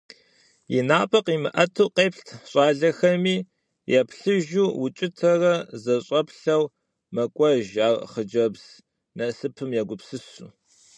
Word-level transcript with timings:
И 0.77 0.79
напӏэр 0.87 1.23
къимыӏэту, 1.25 1.91
къеплъ 1.95 2.23
щӏалэхэми 2.49 3.35
емыплъыжу, 3.97 4.65
укӏытэрэ 4.83 5.53
зэщӏэплъэу 5.83 6.63
мэкӏуэж 7.13 7.65
ар 7.87 7.95
хъыджэбз 8.11 8.63
насыпым 9.17 9.69
егупсысу. 9.81 10.49